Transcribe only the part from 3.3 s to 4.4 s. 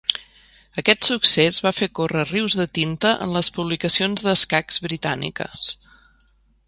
les publicacions